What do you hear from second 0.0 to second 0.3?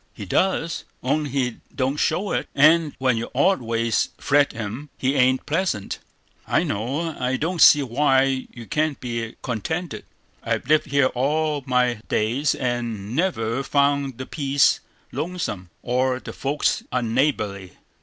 He